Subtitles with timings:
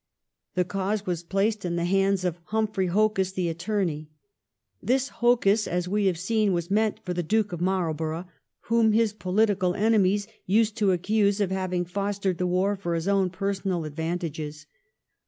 [0.55, 4.09] The cause was placed in the hands of Humphrey Hocus the Attorney.
[4.81, 8.25] This Hocus, as we have seen, was meant for the Duke of Marlborough,
[8.61, 13.29] whom his political enemies used to accuse of having fostered the war for his own
[13.29, 14.65] personal advantages.